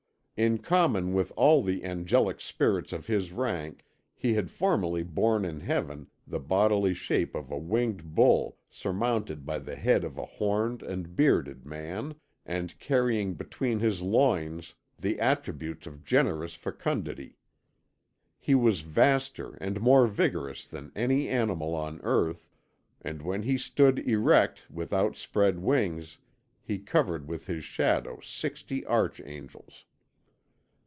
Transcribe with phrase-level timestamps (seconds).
[0.37, 3.85] In common with all the angelic spirits of his rank
[4.15, 9.59] he had formerly borne in Heaven the bodily shape of a winged bull surmounted by
[9.59, 15.85] the head of a horned and bearded man, and carrying between his loins the attributes
[15.85, 17.37] of generous fecundity.
[18.39, 22.49] He was vaster and more vigorous than any animal on earth,
[23.03, 26.17] and when he stood erect with outspread wings
[26.63, 29.85] he covered with his shadow sixty archangels.